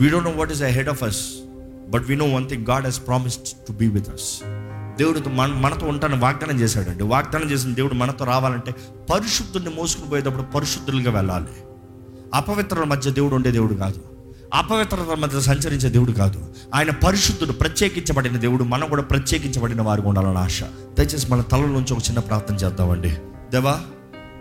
[0.00, 1.32] We don't know what is head of us
[1.90, 4.42] but we know one thing God has promised to be with us
[5.02, 7.04] దేవుడు మన మనతో ఉంటాను వాగ్దానం చేశాడండి.
[7.04, 8.74] వాగ్దానం చేసిన దేవుడు మనతో రావాలంటే
[9.12, 11.64] పరిశుద్ధుడిని మోసుకుని పోయేటప్పుడు పరిశుద్ధులుగా వెళ్ళాలి.
[12.34, 14.00] అపవిత్రుల మధ్య దేవుడు ఉండే దేవుడు కాదు.
[14.54, 16.54] అపవిత్రత మధ్య సంచరించే దేవుడు కాదు.
[16.74, 20.62] ఆయన పరిశుద్ధుడు ప్రత్యేకించబడిన దేవుడు మనం కూడా ప్రత్యేకించబడిన వారికి ఉండాలని ఆశ.
[20.98, 23.10] దయచేసి మన తల నుంచి ఒక చిన్న ప్రార్థన చేద్దామండి.
[23.50, 23.80] దేవా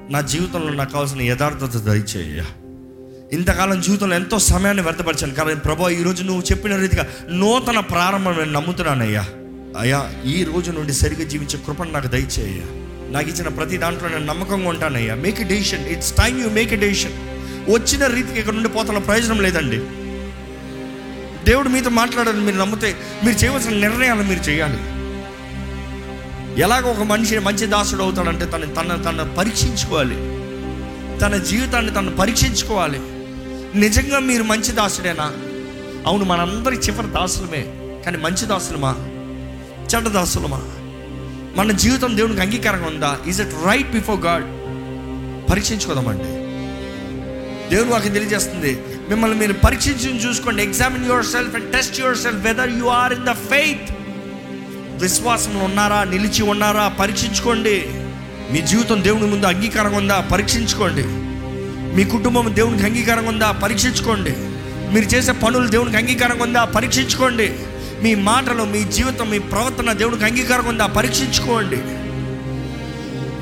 [0.09, 2.43] నా జీవితంలో నాకు కావాల్సిన యథార్థత దయచేయ
[3.33, 5.33] ఇంతకాలం జీవితంలో ఎంతో సమయాన్ని వ్యర్థపరిచాను.
[5.33, 9.25] కానీ ప్రభా ఈరోజు నువ్వు చెప్పిన రీతిగా నూతన ప్రారంభం నేను నమ్ముతున్నానయ్యా.
[9.77, 12.61] అయ్యా ఈ రోజు నుండి సరిగ్గా జీవించే కృపను నాకు దయచేయ
[13.11, 15.15] నాకు ఇచ్చిన ప్రతి దాంట్లో నేను నమ్మకంగా ఉంటానయ్యా.
[15.15, 17.11] Make a decision it's time you make a decision
[17.73, 19.77] వచ్చిన రీతికి ఇక్కడ నుండి పోతున్న ప్రయోజనం లేదండి.
[21.49, 24.79] దేవుడు మీతో మాట్లాడాలని మీరు నమ్మితే మీరు చేయవలసిన నిర్ణయాలు మీరు చేయాలి.
[26.61, 30.15] ఎలాగ ఒక మనిషి మంచి దాసుడు అవుతాడంటే తన తన తను పరీక్షించుకోవాలి.
[31.19, 32.99] తన జీవితాన్ని తను పరీక్షించుకోవాలి.
[33.79, 35.33] నిజంగా మీరు మంచి దాసుడేనా?
[36.07, 37.61] అవును మనందరి చివరి దాసులమే
[38.05, 38.95] కానీ మంచి దాసులమా?
[39.95, 40.61] చెడ్డదాసులమా?
[41.55, 43.17] మన జీవితం దేవునికి అంగీకారంగా ఉందా?
[43.27, 44.43] Is it right before God
[45.51, 46.23] పరీక్షించుకోదామండి.
[47.75, 48.79] దేవుడు మాకు తెలియజేస్తుంది.
[49.09, 50.63] మిమ్మల్ని మీరు పరీక్షించి చూసుకోండి.
[50.63, 53.95] Examine yourself and test yourself whether you are in the faith
[55.01, 56.03] విశ్వాసంలో ఉన్నారా?
[56.03, 56.87] నిలిచి ఉన్నారా?
[56.87, 57.83] పరీక్షించుకోండి.
[58.51, 60.19] మీ జీవితం దేవుని ముందు అంగీకారంగా ఉందా?
[60.31, 61.03] పరీక్షించుకోండి.
[61.95, 63.51] మీ కుటుంబం దేవునికి అంగీకారంగా ఉందా?
[63.51, 64.33] పరీక్షించుకోండి.
[64.93, 66.65] మీరు చేసే పనులు దేవునికి అంగీకారంగా ఉందా?
[66.65, 67.53] పరీక్షించుకోండి.
[68.03, 70.85] మీ మాటలు మీ జీవితం మీ ప్రవర్తన దేవుడికి అంగీకారం ఉందా.
[70.85, 71.75] పరీక్షించుకోండి.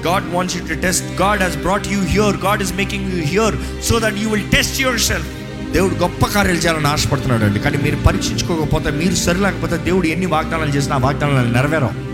[0.08, 3.84] God wants you to test God has brought you here God is making you here
[3.84, 5.28] so that you will test yourself
[5.72, 7.60] దేవుడు గొప్ప కార్యాలు చేయాలని ఆశపడుతున్నాడు అండి.
[7.60, 12.10] కానీ మీరు పరీక్షించుకోకపోతే మీరు సరిలేకపోతే దేవుడు ఎన్ని వాగ్దానాలు చేసినా ఆ వాగ్దానాలు నెరవేరం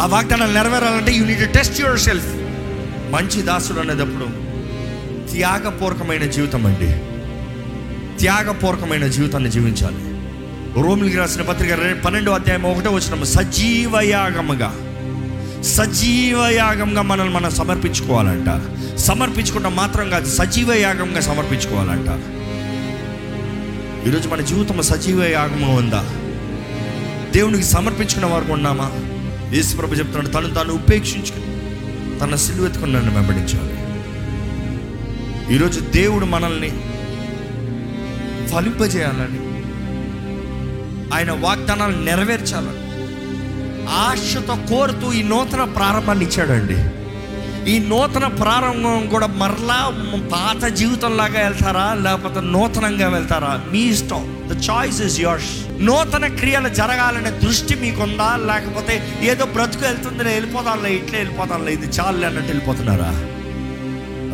[0.00, 2.26] ఆ వాగ్దానాలు నెరవేరాలంటే you need test yourself
[3.12, 4.26] మంచి దాసుడు అనేటప్పుడు
[5.32, 6.88] త్యాగపూర్వకమైన జీవితం అండి.
[8.18, 10.13] త్యాగపూర్వకమైన జీవితాన్ని జీవించాలి.
[10.80, 14.74] రోమిలికి రాసిన పత్రిక పన్నెండో అధ్యాయం ఒకటో వచ్చిన సజీవ యాగముగా
[15.62, 18.48] సజీవ యాగంగా మనల్ని మనం సమర్పించుకోవాలంట.
[18.96, 22.08] సమర్పించుకుంటాం మాత్రం కాదు సజీవ యాగంగా సమర్పించుకోవాలంట.
[24.08, 26.04] ఈరోజు మన జీవితం సజీవ యాగంగా ఉందా?
[27.34, 28.90] దేవునికి సమర్పించుకున్న వారికి ఉన్నామా?
[29.56, 33.74] యేసుప్రభు చెప్తున్నాడు తను తాను ఉపేక్షించుకుని తన సిలువెత్తుకుని నన్ను వెంబడించాలి.
[35.54, 36.70] ఈరోజు దేవుడు మనల్ని
[38.48, 39.43] ఫలింపజేయాలని
[41.12, 42.84] ఆయన వాగ్దానాలు నెరవేర్చాలని
[43.88, 46.78] ఆశతో కోరుతూ ఈ నూతన ప్రారంభాన్ని ఇచ్చాడండి.
[47.70, 49.92] ఈ నూతన ప్రారంభం కూడా మరలా
[50.32, 51.94] పాత జీవితంలాగా వెళ్తారా?
[51.94, 53.60] లేకపోతే నూతనంగా వెళ్తారా?
[53.72, 54.48] మీ ఇష్టం.
[54.52, 58.36] ద చాయిస్ ఇస్ యోర్స్ నూతన క్రియలు జరగాలనే దృష్టి మీకుందా?
[58.36, 63.10] లేకపోతే ఏదో బ్రతుకు వెళ్తుందిలే నేను వెళ్ళిపోతానులే ఇట్లే వెళ్ళిపోతానులే ఇది చాలు అన్నట్టు వెళ్ళిపోతున్నారా?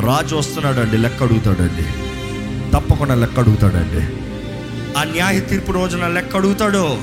[0.07, 1.87] రాజు వస్తున్నాడండి లెక్క అడుగుతాడండి.
[2.73, 4.20] తప్పకుండా లెక్క అడుగుతాడండి.
[4.97, 6.99] ఆ న్యాయ తీర్పు రోజున లెక్క అడుగుతాడో.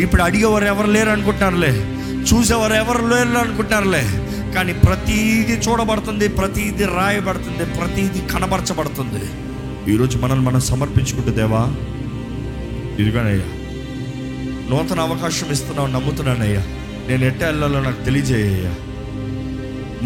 [0.00, 1.72] ఇప్పుడు అడిగేవారు ఎవరు లేరు అనుకుంటున్నారులే.
[2.22, 4.04] చూసేవారు ఎవరు లేరు అనుకుంటున్నారులే.
[4.54, 9.24] కానీ ప్రతీది చూడబడుతుంది ప్రతీది రాయబడుతుంది ప్రతీది కనబరచబడుతుంది.
[9.92, 11.72] ఈరోజు మనల్ని మనం సమర్పించుకుంటే దేవా
[13.00, 13.48] ఇదిగోనయ్యా
[14.70, 16.62] నూతన అవకాశం ఇస్తున్నావు నమ్ముతున్నానయ్యా.
[17.08, 18.74] నేను ఎట్ట వెళ్ళాలో నాకు తెలియజేయ్యా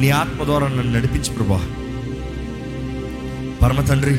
[0.00, 1.60] నీ ఆత్మ ద్వారా నన్ను నడిపించు ప్రభా.
[3.62, 4.18] పరమ తండ్రి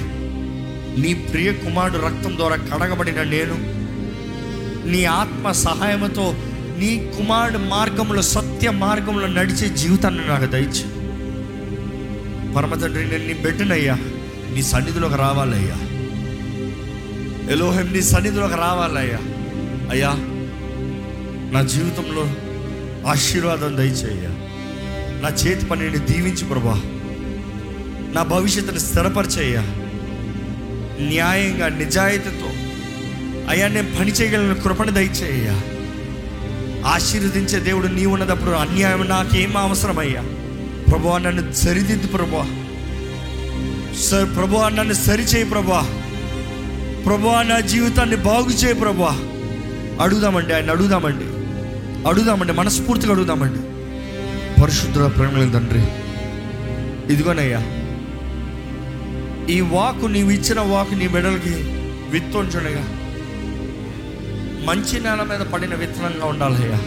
[0.98, 3.82] నీ ప్రియ కుమారుడు రక్తం ద్వారా కడగబడిన నేను
[4.88, 6.36] నీ ఆత్మ సహాయంతో
[6.78, 11.02] నీ కుమారుడు మార్గంలో సత్య మార్గంలో నడిచే జీవితాన్ని నాకు దయచు.
[12.54, 13.96] పరమతండ్రి నేను నీ బిడ్డనయ్యా.
[14.54, 15.76] నీ సన్నిధిలోకి రావాలయ్యా.
[17.52, 19.18] ఎలోహం నీ సన్నిధిలోకి రావాలయ్యా.
[19.92, 20.14] అయ్యా
[21.54, 22.34] నా జీవితంలో
[23.10, 24.30] ఆశీర్వాదం దయచేయ్యా.
[25.22, 26.82] నా చేతి పనిని దీవించి ప్రభా.
[28.16, 29.81] నా భవిష్యత్తుని స్థిరపరిచేయ్యా.
[31.02, 32.50] న్యాయంగా నిజాయితీతో
[33.50, 35.62] అయ్యా నేను పని చేయగలను కృపణ దయచేయ్యా.
[36.88, 40.22] ఆశీర్వదించే దేవుడు నీ ఉన్నదప్పుడు అన్యాయం నాకేం అవసరమయ్యా.
[40.92, 42.44] ప్రభా నన్ను సరిదిద్దు ప్రభా
[44.00, 46.02] సర్ ప్రభా నన్ను సరిచేయి ప్రభా
[47.06, 49.20] ప్రభా నా జీవితాన్ని బాగు చేయి ప్రభా
[50.02, 51.26] అడుగుదామండి ఆయన అడుగుదామండి.
[52.08, 53.60] అడుగుదామండి మనస్ఫూర్తిగా అడుగుదామండి.
[54.62, 55.84] పరిశుద్ధ ప్రేమ తండ్రి
[57.14, 57.81] ఇదిగోనయ్యా.
[59.50, 61.54] ఈ వాకు నీవు ఇచ్చిన వాకు నీ మెడలకి
[62.10, 62.84] విత్తుంచుండగా
[64.66, 66.80] మంచి నేల మీద పడిన విత్తనంగా ఉండాలయ్యా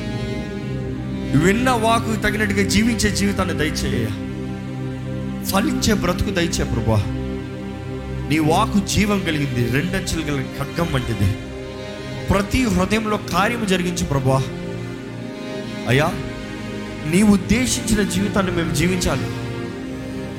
[1.44, 4.06] విన్న వాకు తగినట్టుగా జీవించే జీవితాన్ని దయచేయ
[5.44, 7.04] ఫలించే బ్రతుకు దయచే ప్రభా
[8.28, 11.32] నీ వాకు జీవం కలిగింది రెండంచెలు కలిగిన ఖడ్గం వంటిది.
[12.26, 14.42] ప్రతి హృదయంలో కార్యము జరిగించు ప్రభా
[15.88, 16.06] అయ్యా
[17.06, 19.43] నీ ఉద్దేశించిన జీవితాన్ని మేము జీవించాలి.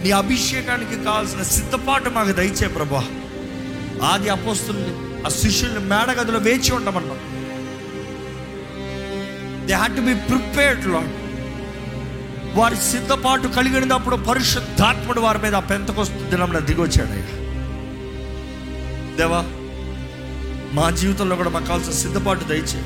[0.06, 3.06] నీ అభిషేకానికి కావాల్సిన సిద్ధపాటు మాకు దయచే ప్రభా.
[4.08, 4.92] ఆది అపోస్తుల్ని
[5.26, 7.20] ఆ శిష్యుల్ని మేడగదిలో వేచి ఉండమన్నాం.
[9.66, 11.14] They had to be prepared lord
[12.58, 17.18] వారి సిద్ధపాటు కలిగినప్పుడు పరిశుద్ధాత్ముడు వారి మీద ఆ పెంతకొస్తు దినంలో దిగొచ్చాడు
[19.18, 19.42] దేవా
[20.74, 22.86] మా జీవితంలో కూడా మాకు కావాల్సిన సిద్ధపాటు దయచేయి.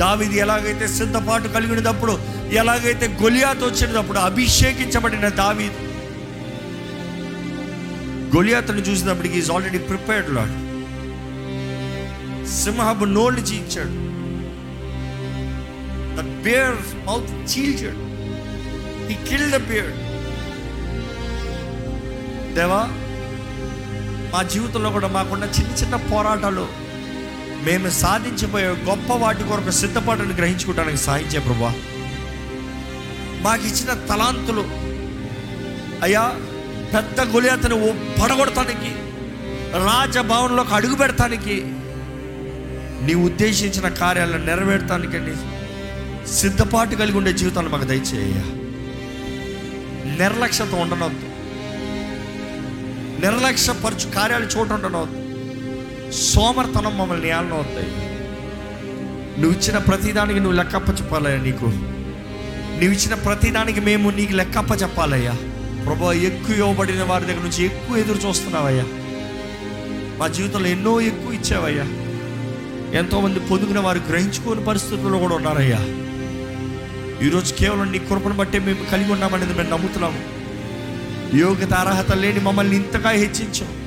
[0.00, 2.14] దావిది ఎలాగైతే సిద్ధపాటు కలిగినప్పుడు
[2.60, 5.80] ఎలాగైతే గొలియాత్ వచ్చినప్పుడు అభిషేకించబడిన దావీదు
[8.36, 10.54] గొలియాతను చూసినప్పటికి ఈజ్ ఆల్రెడీ ప్రిపేర్డ్ లాడ్
[12.62, 13.94] సింహపు నోళ్ళు చీల్చాడు.
[16.16, 16.78] ద బేర్
[17.08, 18.02] మౌత్ చీల్చాడు.
[19.12, 19.98] ఈ కిల్ ద బియర్డ్
[22.58, 22.82] దేవా
[24.32, 26.66] మా జీవితంలో కూడా మాకున్న చిన్న చిన్న పోరాటాలు
[27.62, 31.74] మేము సాధించబోయే గొప్ప వాటి కొరకు సిద్ధపాటును గ్రహించుకోవడానికి సాధించే ప్రభా.
[33.40, 34.60] మాకు ఇచ్చిన తలాంతులు.
[36.02, 36.34] అయ్యా
[36.94, 37.76] పెద్ద గొలియాతను
[38.22, 38.94] పడగొడటానికి
[39.78, 41.62] రాజభవన్లోకి అడుగు పెడతానికి
[43.06, 45.36] నీ ఉద్దేశించిన కార్యాలను నెరవేర్తానికండి.
[46.32, 48.34] సిద్ధపాటు కలిగి ఉండే జీవితాన్ని మాకు దయచేయ
[50.18, 51.26] నిర్లక్ష్యత ఉండనవద్దు.
[53.26, 55.21] నిర్లక్ష్యపరచు కార్యాలు చోటు ఉండనవద్దు.
[56.12, 58.12] సోమర్తనం మమ్మల్ని ఏళ్ళను వస్తాయి
[59.40, 61.64] నువ్వు ఇచ్చిన ప్రతిదానికి నువ్వు లెక్కప్ప చెప్పాలయ్యా నీకు.
[61.64, 65.32] నువ్వు ఇచ్చిన ప్రతిదానికి మేము నీకు లెక్కప్ప చెప్పాలయ్యా.
[65.84, 68.84] ప్రభా ఎక్కువ ఇవ్వబడిన వారి దగ్గర నుంచి ఎక్కువ ఎదురు చూస్తున్నావయ్యా.
[70.18, 71.84] మా జీవితంలో ఎన్నో ఎక్కువ ఇచ్చావయ్యా.
[72.98, 75.78] ఎంతోమంది పొందుకున్న వారు గ్రహించుకోని పరిస్థితుల్లో కూడా ఉన్నారయ్యా.
[77.26, 80.42] ఈరోజు కేవలం నీ కృపను బట్టే మేము కలిగి ఉన్నామనేది మేము నమ్ముతున్నాము.
[81.36, 83.82] యోగ్యత అర్హత లేని మమ్మల్ని ఇంతగా హెచ్చించాం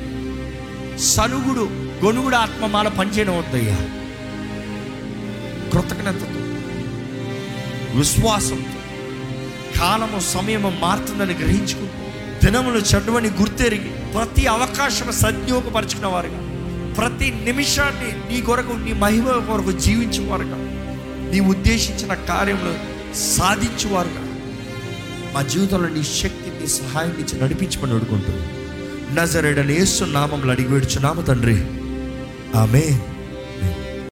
[0.99, 3.77] సనుగుడు గొనుగుడు ఆత్మమాల పనిచేయడం వద్దయ్యా.
[5.73, 6.27] కృతజ్ఞతతో
[7.95, 8.79] విశ్వాసంతో
[9.79, 12.01] కాలము సమయము మారుతుందని గ్రహించుకుంటూ
[12.45, 16.41] దినములు చెడ్డమని గుర్తెరిగి ప్రతి అవకాశం సద్యోగపరచుకున్న వారుగా
[16.93, 20.57] ప్రతి నిమిషాన్ని నీ కొరకు నీ మహిమ కొరకు జీవించేవారుగా
[21.31, 22.73] నీ ఉద్దేశించిన కార్యములు
[23.15, 24.21] సాధించేవారుగా
[25.33, 28.45] మా జీవితంలో నీ శక్తి నీ సహాయం ఇచ్చి నడిపించమని అడుగుంటుంది
[29.15, 31.57] నజరేడని ఏసు నామంలో అడిగి వేడుచున్నాము తండ్రి.
[32.55, 33.14] Amén.